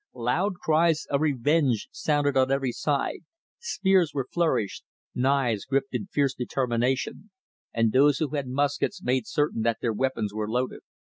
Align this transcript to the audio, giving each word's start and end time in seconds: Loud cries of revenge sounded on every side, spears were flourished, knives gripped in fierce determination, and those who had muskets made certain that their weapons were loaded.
Loud 0.15 0.55
cries 0.55 1.05
of 1.11 1.21
revenge 1.21 1.87
sounded 1.91 2.35
on 2.35 2.49
every 2.49 2.71
side, 2.71 3.19
spears 3.59 4.15
were 4.15 4.25
flourished, 4.31 4.83
knives 5.13 5.63
gripped 5.65 5.93
in 5.93 6.07
fierce 6.07 6.33
determination, 6.33 7.29
and 7.71 7.91
those 7.91 8.17
who 8.17 8.29
had 8.29 8.47
muskets 8.47 9.03
made 9.03 9.27
certain 9.27 9.61
that 9.61 9.77
their 9.79 9.93
weapons 9.93 10.33
were 10.33 10.49
loaded. 10.49 10.81